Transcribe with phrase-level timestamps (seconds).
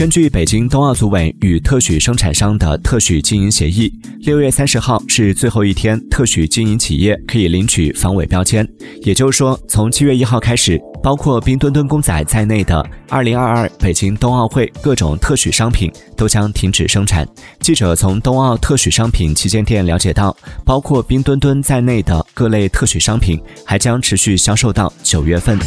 [0.00, 8.66] 根据北京冬奥组委与特许生产商的特许经营协议六月三十号是最后一天特许经营企业可以领取防伪标签。
[9.02, 17.28] 也就是说从七月一号开始包括冰墩墩公仔在内的二零二二北京冬奥会各种特许商品都将停止生产。
[17.60, 25.58] 记者从冬奥特许商品旗舰店了解到包括冰墩墩在内的各类特许商品还将持续销售到九月份。